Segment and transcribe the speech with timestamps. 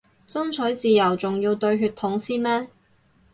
[0.27, 2.67] 爭取自由仲要對血統先咩